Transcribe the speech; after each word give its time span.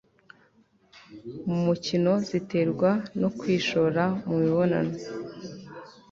mu 1.47 1.55
mukino 1.65 2.13
ziterwa 2.27 2.91
no 3.19 3.29
kwishora 3.37 4.03
mu 4.27 4.35
mibonano 4.43 4.95